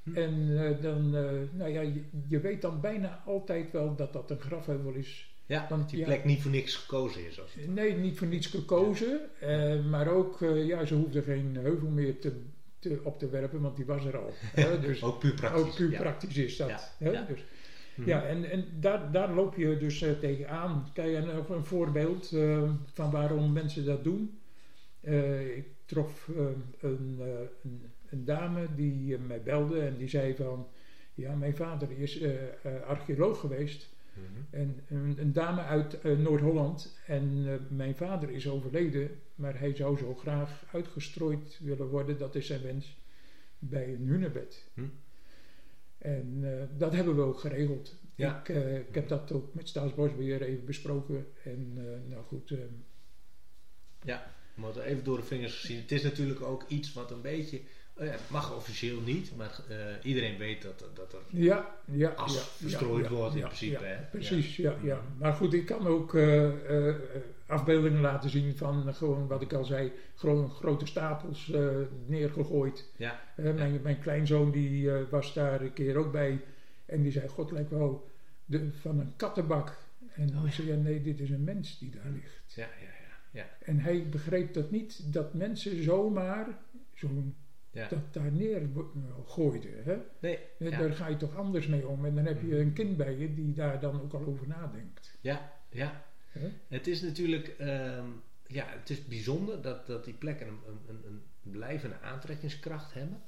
Hm. 0.02 0.16
En 0.16 0.58
eh, 0.66 0.82
dan, 0.82 1.16
eh, 1.16 1.30
nou 1.52 1.70
ja, 1.70 1.80
je, 1.80 2.02
je 2.28 2.40
weet 2.40 2.62
dan 2.62 2.80
bijna 2.80 3.22
altijd 3.26 3.70
wel 3.70 3.96
dat 3.96 4.12
dat 4.12 4.30
een 4.30 4.40
grafheuvel 4.40 4.92
is. 4.92 5.35
Ja, 5.46 5.66
dat 5.68 5.90
die 5.90 5.98
ja. 5.98 6.04
plek 6.04 6.24
niet 6.24 6.42
voor 6.42 6.50
niks 6.50 6.74
gekozen 6.76 7.26
is. 7.26 7.40
Nee, 7.66 7.92
niet 7.94 8.18
voor 8.18 8.26
niets 8.26 8.46
gekozen. 8.46 9.20
eh, 9.40 9.84
maar 9.84 10.08
ook, 10.08 10.42
eh, 10.42 10.66
ja, 10.66 10.84
ze 10.84 10.94
hoefden 10.94 11.22
geen 11.22 11.56
heuvel 11.60 11.88
meer 11.88 12.18
te, 12.20 12.32
te, 12.78 13.00
op 13.02 13.18
te 13.18 13.28
werpen, 13.28 13.60
want 13.60 13.76
die 13.76 13.84
was 13.84 14.04
er 14.04 14.16
al. 14.18 14.32
hè, 14.54 14.80
dus 14.80 15.02
ook 15.02 15.18
puur 15.18 15.34
praktisch. 15.34 15.62
ook 15.62 15.74
puur 15.74 15.90
ja. 15.90 16.00
praktisch 16.00 16.36
is 16.36 16.56
dat. 16.56 16.68
Ja, 16.68 16.80
hè, 16.98 17.10
ja. 17.10 17.24
Dus, 17.28 17.44
Mhm. 17.94 18.08
ja, 18.08 18.26
en, 18.26 18.50
en 18.50 18.64
daar, 18.80 19.12
daar 19.12 19.34
loop 19.34 19.56
je 19.56 19.76
dus 19.78 20.02
eh, 20.02 20.10
tegenaan. 20.20 20.90
Kijk, 20.92 21.14
en 21.14 21.28
een 21.54 21.64
voorbeeld 21.64 22.28
van 22.92 23.10
waarom 23.10 23.52
mensen 23.52 23.84
dat 23.84 24.04
doen. 24.04 24.38
Ik 25.56 25.66
trof 25.84 26.28
een, 26.36 26.62
een, 26.80 27.20
een 28.10 28.24
dame 28.24 28.66
die 28.74 29.18
mij 29.18 29.42
belde 29.42 29.80
en 29.80 29.96
die 29.96 30.08
zei 30.08 30.34
van... 30.34 30.66
Ja, 31.14 31.34
mijn 31.34 31.56
vader 31.56 31.88
is 31.98 32.22
archeoloog 32.86 33.40
geweest. 33.40 33.88
Mhm. 34.16 34.56
En 34.62 34.80
een, 34.88 35.16
een 35.20 35.32
dame 35.32 35.60
uit 35.60 36.00
eh, 36.00 36.18
Noord-Holland. 36.18 36.98
En 37.06 37.44
eh, 37.46 37.54
mijn 37.68 37.94
vader 37.94 38.30
is 38.30 38.48
overleden. 38.48 39.10
Maar 39.34 39.58
hij 39.58 39.74
zou 39.74 39.98
zo 39.98 40.14
graag 40.14 40.64
uitgestrooid 40.72 41.58
willen 41.62 41.88
worden. 41.88 42.18
Dat 42.18 42.34
is 42.34 42.46
zijn 42.46 42.62
wens. 42.62 42.96
bij 43.58 43.94
een 43.94 44.06
hunebed. 44.06 44.64
Hm. 44.74 44.82
En 45.98 46.38
eh, 46.42 46.64
dat 46.78 46.92
hebben 46.92 47.16
we 47.16 47.22
ook 47.22 47.40
geregeld. 47.40 47.94
Ja. 48.14 48.40
Ik, 48.40 48.48
ik 48.88 48.94
heb 48.94 49.08
dat 49.08 49.32
ook 49.32 49.54
met 49.54 49.68
Staatsbosbeheer 49.68 50.42
even 50.42 50.64
besproken. 50.64 51.26
En 51.44 51.72
nou 52.08 52.24
goed, 52.24 52.50
eh, 52.50 52.58
We 54.54 54.82
even 54.82 55.04
door 55.04 55.16
de 55.16 55.22
vingers 55.22 55.60
gezien. 55.60 55.80
Het 55.80 55.92
is 55.92 56.02
natuurlijk 56.02 56.40
ook 56.40 56.64
iets 56.68 56.92
wat 56.92 57.10
een 57.10 57.20
beetje. 57.20 57.60
Eh, 57.96 58.10
het 58.10 58.30
mag 58.30 58.56
officieel 58.56 59.00
niet, 59.00 59.36
maar 59.36 59.60
eh, 59.68 59.76
iedereen 60.02 60.38
weet 60.38 60.62
dat, 60.62 60.84
dat 60.94 61.12
er 61.12 61.18
ja, 61.28 61.76
ja, 61.84 62.08
as 62.10 62.34
ja, 62.34 62.40
verstrooid 62.40 63.08
wordt 63.08 63.34
in 63.34 63.40
principe. 63.42 63.84
hè? 63.84 63.96
Precies, 64.10 64.56
ja. 64.56 64.74
Ja, 64.82 64.94
Mhm. 64.96 65.18
Maar 65.18 65.32
goed, 65.32 65.52
ik 65.54 65.66
kan 65.66 65.86
ook 65.86 66.14
eh, 66.14 66.88
eh, 66.88 66.94
afbeeldingen 67.46 68.00
laten 68.00 68.30
zien 68.30 68.56
van 68.56 68.94
gewoon 68.94 69.26
wat 69.26 69.42
ik 69.42 69.52
al 69.52 69.64
zei, 69.64 69.92
gewoon 70.14 70.50
grote 70.50 70.86
stapels 70.86 71.52
neergegooid. 72.06 72.84
Ja. 72.96 73.20
Mijn, 73.36 73.80
mijn 73.82 73.98
kleinzoon 73.98 74.50
die 74.50 74.90
was 74.90 75.34
daar 75.34 75.60
een 75.60 75.72
keer 75.72 75.96
ook 75.96 76.12
bij 76.12 76.40
en 76.86 77.02
die 77.02 77.12
zei, 77.12 77.28
god 77.28 77.50
lijkt 77.50 77.70
wel 77.70 78.08
de, 78.44 78.72
van 78.80 78.98
een 78.98 79.12
kattenbak. 79.16 79.76
En 80.14 80.28
Oh, 80.28 80.42
ik 80.42 80.46
ja. 80.48 80.50
zei, 80.52 80.68
ja, 80.68 80.74
nee, 80.76 81.02
dit 81.02 81.20
is 81.20 81.30
een 81.30 81.44
mens 81.44 81.78
die 81.78 81.90
daar 81.90 82.10
ligt. 82.12 82.54
Ja, 82.54 82.62
ja, 82.80 82.88
ja. 82.88 83.40
ja. 83.40 83.46
En 83.60 83.78
hij 83.78 84.08
begreep 84.08 84.54
dat 84.54 84.70
niet, 84.70 85.12
dat 85.12 85.34
mensen 85.34 85.82
zomaar 85.82 86.46
zo'n 86.94 87.34
Ja. 87.76 87.88
dat 87.88 88.14
daar 88.14 88.32
neer 88.32 88.72
wo- 88.72 88.92
gooiden. 89.26 89.84
Hè? 89.84 89.96
Nee, 90.20 90.38
Eh, 90.58 90.70
ja. 90.70 90.78
Daar 90.78 90.92
ga 90.92 91.06
je 91.06 91.16
toch 91.16 91.36
anders 91.36 91.66
mee 91.66 91.86
om. 91.88 92.04
En 92.04 92.14
dan 92.14 92.24
heb 92.24 92.40
je 92.40 92.46
Mhm. 92.46 92.56
een 92.56 92.72
kind 92.72 92.96
bij 92.96 93.16
je 93.16 93.34
die 93.34 93.52
daar 93.52 93.80
dan 93.80 94.02
ook 94.02 94.12
al 94.12 94.26
over 94.26 94.48
nadenkt. 94.48 95.18
ja, 95.20 95.52
ja. 95.70 96.04
Hè? 96.28 96.48
Het 96.68 96.86
is 96.86 97.02
natuurlijk 97.02 97.48
ehm, 97.58 98.06
ja, 98.46 98.66
het 98.68 98.90
is 98.90 99.04
bijzonder 99.04 99.62
dat, 99.62 99.86
dat 99.86 100.04
die 100.04 100.14
plekken 100.14 100.46
een, 100.48 100.58
een, 100.68 100.80
een, 100.88 101.22
een 101.44 101.50
blijvende 101.50 102.00
aantrekkingskracht 102.00 102.94
hebben. 102.94 103.20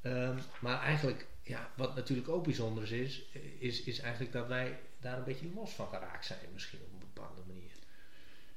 Ehm, 0.00 0.36
maar 0.60 0.80
eigenlijk, 0.80 1.26
ja, 1.42 1.68
wat 1.76 1.94
natuurlijk 1.94 2.28
ook 2.28 2.44
bijzonder 2.44 2.92
is, 2.92 3.30
is, 3.58 3.82
is 3.82 4.00
eigenlijk 4.00 4.32
dat 4.32 4.48
wij 4.48 4.78
daar 5.00 5.18
een 5.18 5.24
beetje 5.24 5.46
los 5.54 5.74
van 5.74 5.86
geraakt 5.88 6.26
zijn, 6.26 6.38
misschien 6.52 6.78
op 6.84 6.92
een 6.92 7.06
bepaalde 7.14 7.40
manier. 7.46 7.70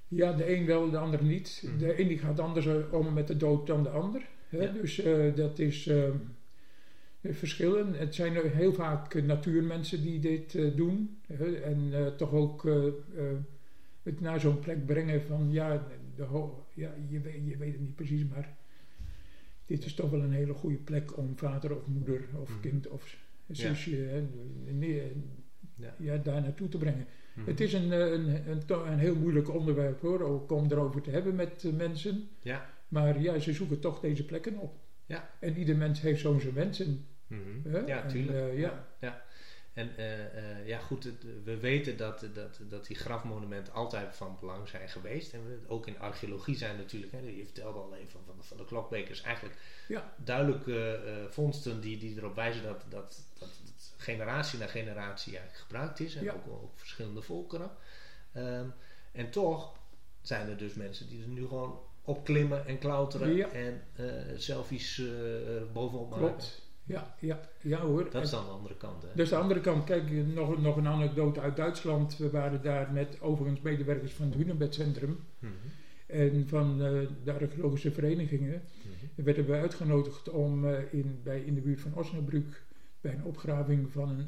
Ja, 0.07 0.33
de 0.33 0.55
een 0.55 0.65
wel, 0.65 0.89
de 0.89 0.97
ander 0.97 1.23
niet. 1.23 1.61
Mhm. 1.65 1.77
De 1.77 1.99
een 2.01 2.07
die 2.07 2.17
gaat 2.19 2.39
anders 2.39 2.65
eh, 2.65 2.93
om 2.93 3.13
met 3.13 3.27
de 3.27 3.37
dood 3.37 3.67
dan 3.67 3.83
de 3.83 3.89
ander. 3.89 4.21
Ja. 4.49 4.71
Dus 4.71 4.99
eh, 4.99 5.35
dat 5.35 5.59
is 5.59 5.87
eh, 5.87 6.09
verschillen. 7.21 7.93
Het 7.93 8.15
zijn 8.15 8.35
er 8.35 8.51
heel 8.51 8.73
vaak 8.73 9.13
eh, 9.13 9.23
natuurmensen 9.23 10.01
die 10.01 10.19
dit 10.19 10.75
doen. 10.75 11.17
hè? 11.27 11.55
En 11.55 11.91
toch 12.17 12.31
ook 12.31 12.69
het 14.03 14.19
naar 14.21 14.39
zo'n 14.39 14.59
plek 14.59 14.85
brengen 14.85 15.21
van 15.21 15.51
ja, 15.51 15.87
de 16.15 16.25
ja 16.73 16.93
je, 17.09 17.19
weet, 17.19 17.41
je 17.45 17.57
weet 17.57 17.71
het 17.71 17.81
niet 17.81 17.95
precies, 17.95 18.23
maar 18.33 18.55
dit 19.65 19.85
is 19.85 19.93
toch 19.93 20.09
wel 20.09 20.21
een 20.21 20.31
hele 20.31 20.53
goede 20.53 20.77
plek 20.77 21.17
om 21.17 21.37
vader 21.37 21.75
of 21.75 21.87
moeder 21.87 22.21
of 22.41 22.49
Mhm. 22.49 22.59
kind 22.59 22.87
of 22.87 23.17
zusje 23.51 24.23
Ja. 25.75 25.95
ja, 25.99 26.17
daar 26.17 26.41
naartoe 26.41 26.69
te 26.69 26.77
brengen. 26.77 27.05
Mhm. 27.33 27.47
Het 27.49 27.59
is 27.61 27.73
een, 27.73 27.91
een, 27.91 28.49
een, 28.49 28.61
een 28.91 28.99
heel 28.99 29.15
moeilijk 29.15 29.53
onderwerp 29.53 30.01
hoor, 30.01 30.21
ook 30.21 30.51
om 30.51 30.71
erover 30.71 31.01
te 31.01 31.09
hebben 31.11 31.35
met 31.35 31.63
mensen. 31.75 32.27
Ja. 32.41 32.69
Maar 32.87 33.21
ja, 33.21 33.39
ze 33.39 33.53
zoeken 33.53 33.79
toch 33.79 33.99
deze 33.99 34.25
plekken 34.25 34.57
op. 34.57 34.75
Ja. 35.05 35.29
En 35.39 35.57
ieder 35.57 35.75
mens 35.75 36.01
heeft 36.01 36.21
zo 36.21 36.39
zijn 36.39 36.53
wensen. 36.53 37.07
Mhm. 37.27 37.87
Ja, 37.87 38.01
En, 38.03 38.07
tuurlijk. 38.07 38.37
eh, 38.37 38.59
ja. 38.59 38.87
ja. 38.99 39.25
En 39.73 39.97
eh, 39.97 40.59
eh, 40.59 40.67
ja, 40.67 40.79
goed, 40.79 41.03
het- 41.03 41.25
we 41.43 41.57
weten 41.57 41.97
dat, 41.97 42.25
dat, 42.33 42.59
dat 42.69 42.85
die 42.87 42.95
grafmonumenten 42.95 43.73
altijd 43.73 44.15
van 44.15 44.37
belang 44.39 44.67
zijn 44.67 44.89
geweest. 44.89 45.33
En 45.33 45.45
we, 45.45 45.59
ook 45.67 45.87
in 45.87 45.99
archeologie 45.99 46.55
zijn 46.57 46.77
natuurlijk, 46.77 47.11
hè, 47.11 47.19
je 47.19 47.43
vertelde 47.45 47.79
al 47.79 47.95
even 47.95 48.19
van, 48.25 48.35
van 48.39 48.57
de 48.57 48.65
klokbekers, 48.65 49.21
eigenlijk 49.21 49.55
Ja. 49.87 50.13
duidelijke 50.23 51.27
vondsten 51.29 51.81
die, 51.81 51.97
die 51.97 52.17
erop 52.17 52.35
wijzen 52.35 52.63
dat, 52.63 52.85
dat, 52.89 53.27
dat 53.39 53.49
het 53.65 53.93
generatie 53.97 54.59
na 54.59 54.67
generatie 54.67 55.37
eigenlijk 55.37 55.63
gebruikt 55.63 55.99
is. 55.99 56.15
En 56.15 56.23
Ja. 56.23 56.33
ook, 56.33 56.47
ook 56.63 56.79
verschillende 56.79 57.21
volkeren. 57.21 57.71
Ehm, 58.33 58.67
en 59.11 59.29
toch 59.29 59.75
zijn 60.21 60.49
er 60.49 60.57
dus 60.57 60.73
mensen 60.73 61.09
die 61.09 61.21
er 61.21 61.27
nu 61.27 61.47
gewoon 61.47 61.79
opklimmen 62.07 62.65
en 62.67 62.77
klauteren 62.77 63.35
Ja. 63.35 63.49
en 63.49 63.81
eh 63.93 64.05
selfies 64.35 64.99
eh, 64.99 65.55
eh, 65.57 65.63
bovenop 65.73 66.09
maken. 66.09 66.25
Klopt. 66.27 66.65
Ja, 66.83 67.15
ja, 67.19 67.39
ja 67.61 67.79
hoor. 67.79 68.09
Dat 68.11 68.23
is 68.23 68.29
dan 68.29 68.45
de 68.45 68.51
andere 68.51 68.77
kant, 68.77 69.01
hè? 69.03 69.21
is 69.21 69.29
de 69.29 69.35
andere 69.35 69.61
kant. 69.61 69.83
Kijk, 69.83 70.11
nog, 70.33 70.61
nog 70.61 70.75
een 70.77 70.87
anekdote 70.87 71.39
uit 71.39 71.55
Duitsland. 71.55 72.17
We 72.17 72.29
waren 72.29 72.61
daar 72.61 72.91
met 72.91 73.21
overigens 73.21 73.61
medewerkers 73.61 74.13
van 74.13 74.25
het 74.25 74.35
Hunebedcentrum 74.35 75.19
Mhm. 75.39 75.51
en 76.05 76.47
van 76.47 76.81
eh, 76.81 76.91
de 77.23 77.33
archeologische 77.33 77.91
verenigingen. 77.91 78.61
Mhm. 78.81 79.23
werden 79.25 79.45
we 79.45 79.53
uitgenodigd 79.53 80.29
om 80.29 80.65
eh, 80.67 80.93
in, 80.93 81.19
bij, 81.23 81.41
in 81.41 81.55
de 81.55 81.61
buurt 81.61 81.81
van 81.81 81.93
Osnabrück 81.93 82.63
bij 83.01 83.13
een 83.13 83.23
opgraving 83.23 83.91
van 83.91 84.09
een 84.09 84.27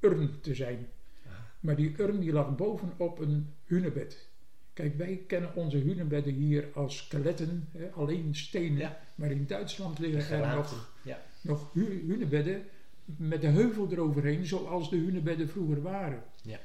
urn 0.00 0.40
te 0.40 0.54
zijn. 0.54 0.86
Ah. 1.26 1.32
Maar 1.60 1.76
die 1.76 1.94
urn 2.00 2.20
die 2.20 2.32
lag 2.32 2.56
bovenop 2.56 3.18
een 3.18 3.52
hunebed. 3.64 4.28
Kijk, 4.74 4.96
wij 4.96 5.22
kennen 5.26 5.54
onze 5.54 5.76
hunebedden 5.76 6.34
hier 6.34 6.68
als 6.74 6.96
skeletten, 6.96 7.68
hè, 7.72 7.90
alleen 7.90 8.34
stenen. 8.34 8.78
Ja. 8.78 9.00
Maar 9.14 9.30
in 9.30 9.46
Duitsland 9.46 9.98
liggen 9.98 10.42
er 10.42 10.56
nog, 10.56 10.96
Ja. 11.02 11.22
nog 11.40 11.72
hu- 11.72 12.06
hunebedden 12.06 12.62
met 13.04 13.44
een 13.44 13.52
heuvel 13.52 13.88
eroverheen, 13.90 14.46
zoals 14.46 14.90
de 14.90 14.96
hunebedden 14.96 15.48
vroeger 15.48 15.82
waren. 15.82 16.22
Ja. 16.42 16.58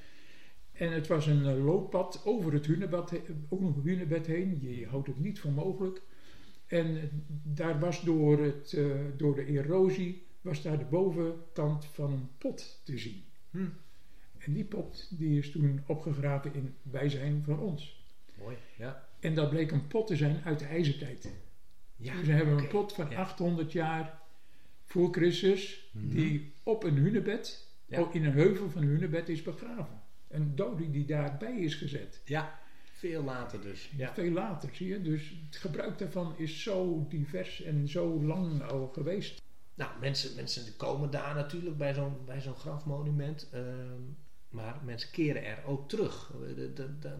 En 0.72 0.92
het 0.92 1.08
was 1.08 1.28
een 1.28 1.46
eh, 1.46 1.66
looppad 1.66 2.22
over 2.26 2.54
het 2.54 2.66
hunebed, 2.66 3.12
ook 3.50 3.60
nog 3.62 3.84
hunebed 3.84 4.26
heen. 4.28 4.60
Je 4.62 4.88
houdt 4.88 5.08
het 5.08 5.20
niet 5.20 5.40
voor 5.40 5.52
mogelijk. 5.52 6.02
En 6.68 6.98
eh, 6.98 7.04
daar 7.44 7.80
was 7.80 8.02
door, 8.02 8.44
het, 8.44 8.74
eh, 8.74 8.86
door 9.18 9.36
de 9.36 9.46
erosie, 9.46 10.24
was 10.42 10.62
daar 10.62 10.78
de 10.78 10.86
bovenkant 10.86 11.86
van 11.86 12.12
een 12.12 12.28
pot 12.38 12.82
te 12.84 12.98
zien. 12.98 13.24
Hm. 13.50 13.66
En 14.38 14.54
die 14.54 14.64
pot 14.64 15.08
die 15.20 15.38
is 15.40 15.52
toen 15.52 15.84
opgegraven 15.86 16.54
in 16.54 16.74
bijzijn 16.82 17.44
van 17.46 17.60
ons. 17.60 17.99
Mooi. 18.40 18.58
Ja. 18.78 19.08
En 19.20 19.36
dat 19.36 19.50
bleek 19.50 19.72
een 19.72 19.88
pot 19.88 20.08
te 20.08 20.16
zijn 20.16 20.42
uit 20.46 20.60
de 20.60 20.66
ijzertijd. 20.66 21.32
Ja. 21.96 22.14
dus 22.16 22.26
we 22.28 22.32
hebben 22.34 22.58
een 22.58 22.68
pot 22.68 22.94
van 22.94 23.10
Ja. 23.10 23.18
800 23.20 23.72
jaar 23.72 24.20
voor 24.84 25.12
Christus, 25.14 25.90
Mhm. 25.94 26.10
die 26.10 26.54
op 26.64 26.84
een 26.84 26.96
hunebed, 26.96 27.68
Ja. 27.86 28.00
ook 28.00 28.14
in 28.14 28.26
een 28.26 28.34
heuvel 28.34 28.70
van 28.70 28.82
een 28.82 28.88
hunebed 28.88 29.30
is 29.30 29.42
begraven. 29.42 30.02
Een 30.28 30.56
dode 30.56 30.92
die 30.92 31.06
daarbij 31.06 31.58
is 31.60 31.76
gezet. 31.76 32.22
Ja. 32.26 32.60
Veel 32.94 33.24
later 33.24 33.62
dus. 33.62 33.90
Ja. 33.98 34.14
Veel 34.14 34.32
later, 34.32 34.70
zie 34.76 34.88
je. 34.88 35.02
Dus 35.02 35.34
het 35.46 35.56
gebruik 35.58 35.98
daarvan 35.98 36.34
is 36.38 36.64
zo 36.64 37.06
divers 37.10 37.62
en 37.62 37.88
zo 37.88 38.24
lang 38.24 38.64
al 38.64 38.88
geweest. 38.88 39.42
Nou, 39.76 39.92
mensen, 40.00 40.36
mensen 40.36 40.76
komen 40.78 41.12
daar 41.12 41.36
natuurlijk 41.36 41.78
bij 41.78 41.94
zo'n, 41.94 42.16
zo'n 42.40 42.56
grafmonument. 42.56 43.50
ehm, 43.52 44.02
maar 44.50 44.80
mensen 44.86 45.12
keren 45.12 45.46
er 45.46 45.64
ook 45.66 45.90
terug. 45.90 46.34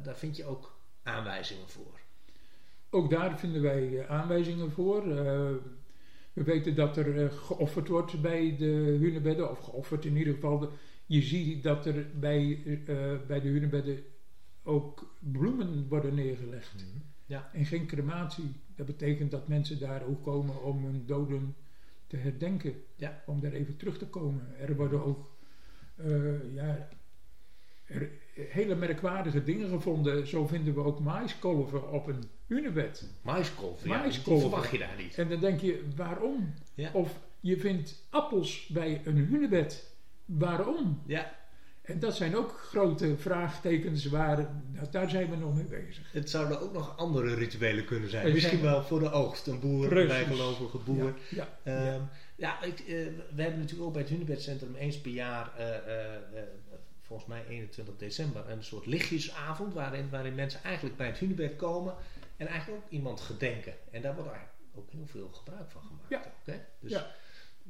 Daar 0.04 0.18
vind 0.18 0.38
je 0.38 0.46
ook 0.46 0.79
aanwijzingen 1.10 1.70
voor. 1.70 2.00
Ook 2.90 3.10
daar 3.10 3.40
vinden 3.40 3.62
wij 3.62 4.00
eh, 4.00 4.10
aanwijzingen 4.10 4.72
voor. 4.72 5.02
Eh, 5.02 5.52
we 6.34 6.44
weten 6.44 6.76
dat 6.76 6.98
er 6.98 7.24
eh, 7.26 7.34
geofferd 7.34 7.88
wordt 7.88 8.22
bij 8.22 8.56
de 8.58 8.98
hunebedden, 9.00 9.52
of 9.52 9.60
geofferd 9.60 10.06
in 10.06 10.16
ieder 10.18 10.34
geval. 10.34 10.60
De- 10.60 10.70
je 11.06 11.22
ziet 11.22 11.64
dat 11.64 11.86
er 11.86 12.06
bij, 12.20 12.62
bij 13.28 13.42
de 13.42 13.48
hunebedden 13.48 14.04
ook 14.64 15.16
bloemen 15.20 15.88
worden 15.88 16.16
neergelegd. 16.16 16.86
Ja. 17.26 17.50
En 17.54 17.66
geen 17.66 17.86
crematie. 17.86 18.52
Dat 18.76 18.86
betekent 18.86 19.32
dat 19.32 19.48
mensen 19.48 19.80
daar 19.80 20.06
ook 20.06 20.24
komen 20.24 20.64
om 20.64 20.86
hun 20.86 21.04
doden 21.06 21.56
te 22.08 22.18
herdenken. 22.18 22.74
Ja. 22.96 23.24
Om 23.26 23.40
daar 23.40 23.52
even 23.52 23.78
terug 23.78 23.98
te 23.98 24.08
komen. 24.08 24.60
Er 24.60 24.76
worden 24.76 25.04
ook 25.06 25.32
ja, 26.54 26.90
er, 27.86 28.10
hele 28.50 28.76
merkwaardige 28.76 29.44
dingen 29.44 29.70
gevonden. 29.70 30.28
Zo 30.28 30.48
vinden 30.48 30.74
we 30.74 30.84
ook 30.84 31.00
maiskolven 31.00 31.92
op 31.92 32.08
een 32.08 32.24
hunebed. 32.48 33.10
Maiskolven. 33.22 33.90
Ja, 33.90 33.98
Maiskolven. 33.98 34.50
verwacht 34.50 34.72
je 34.72 34.78
daar 34.78 34.96
niet. 34.98 35.18
En 35.18 35.30
dan 35.30 35.40
denk 35.40 35.60
je, 35.60 35.84
waarom? 35.96 36.54
Ja. 36.74 36.90
Of 36.94 37.20
je 37.40 37.58
vindt 37.60 38.08
appels 38.10 38.68
bij 38.68 39.02
een 39.06 39.18
hunebed. 39.18 39.92
Waarom? 40.26 41.02
Ja. 41.06 41.38
En 41.82 42.00
dat 42.00 42.16
zijn 42.16 42.36
ook 42.36 42.60
grote 42.60 43.18
vraagtekens 43.18 44.06
waar, 44.06 44.38
nou, 44.72 44.88
daar 44.92 45.10
zijn 45.10 45.30
we 45.30 45.36
nog 45.36 45.56
mee 45.56 45.64
bezig. 45.64 46.12
Het 46.12 46.30
zouden 46.30 46.62
ook 46.62 46.74
nog 46.74 46.98
andere 46.98 47.34
rituelen 47.36 47.86
kunnen 47.86 48.10
zijn. 48.10 48.34
Misschien 48.34 48.62
wel 48.62 48.84
voor 48.84 49.00
de 49.00 49.12
oogst. 49.12 49.48
Een 49.48 49.60
boer, 49.60 49.98
een 49.98 50.08
bijgelovige 50.08 50.78
boer. 50.78 51.14
Ja, 51.30 51.48
ja, 51.64 51.74
Ehm, 51.74 51.86
ja. 51.86 52.10
ja, 52.36 52.64
ik, 52.64 52.80
eh, 52.80 52.86
we 53.36 53.42
hebben 53.42 53.60
natuurlijk 53.60 53.88
ook 53.88 53.94
bij 53.94 54.02
het 54.02 54.12
Hunebedcentrum 54.12 54.76
eens 54.76 55.02
per 55.02 55.12
jaar, 55.12 55.52
eh, 55.58 55.76
eh, 55.76 56.22
volgens 57.10 57.30
mij 57.30 57.46
21 57.50 57.96
december, 57.98 58.50
een 58.50 58.64
soort 58.64 58.86
lichtjesavond 58.86 59.74
waarin, 59.74 60.10
waarin 60.10 60.36
mensen 60.36 60.64
eigenlijk 60.64 60.98
bij 60.98 61.08
het 61.08 61.18
Hunebed 61.18 61.56
komen 61.56 61.96
en 62.38 62.48
eigenlijk 62.48 62.84
ook 62.84 62.92
iemand 62.92 63.22
gedenken. 63.22 63.74
En 63.92 64.02
daar 64.02 64.14
wordt 64.16 64.30
eigenlijk 64.32 64.60
ook 64.76 64.90
heel 64.92 65.08
veel 65.08 65.30
gebruik 65.34 65.72
van 65.72 65.82
gemaakt. 65.82 66.10
Ja. 66.10 66.18
Ook, 66.18 66.46
hè? 66.46 66.60
Dus 66.80 66.92
Ja. 66.92 67.08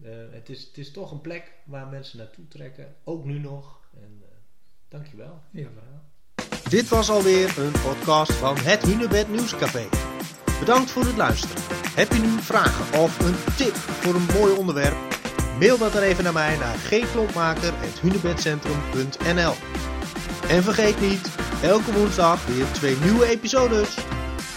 eh, 0.03 0.11
het, 0.31 0.49
is, 0.49 0.63
het 0.63 0.77
is 0.77 0.91
toch 0.91 1.11
een 1.11 1.21
plek 1.21 1.51
waar 1.63 1.87
mensen 1.87 2.17
naartoe 2.17 2.47
trekken, 2.47 2.95
ook 3.03 3.25
nu 3.25 3.39
nog. 3.39 3.79
En 3.93 4.21
eh 4.21 4.27
dankjewel 4.87 5.41
voor 5.51 5.59
Ja. 5.59 5.67
verhaal. 5.73 6.03
Dit 6.69 6.87
was 6.87 7.09
alweer 7.09 7.59
een 7.59 7.71
podcast 7.71 8.31
van 8.31 8.57
het 8.57 8.81
Hunebed 8.81 9.29
Nieuwscafé. 9.29 9.87
Bedankt 10.59 10.91
voor 10.91 11.03
het 11.05 11.17
luisteren. 11.17 11.55
Heb 11.95 12.11
je 12.11 12.19
nu 12.19 12.41
vragen 12.41 12.99
of 12.99 13.19
een 13.19 13.55
tip 13.55 13.75
voor 13.75 14.15
een 14.15 14.25
mooi 14.39 14.53
onderwerp? 14.57 15.18
Mail 15.59 15.77
dat 15.77 15.95
er 15.95 16.03
even 16.03 16.23
naar 16.23 16.33
mij 16.33 16.57
naar 16.57 16.75
gklompmaker.hunebedcentrum.nl 16.77 19.53
En 20.47 20.63
vergeet 20.63 21.01
niet, 21.01 21.29
elke 21.61 21.91
woensdag 21.91 22.45
weer 22.45 22.65
twee 22.71 22.97
nieuwe 23.03 23.25
episodes. 23.25 23.97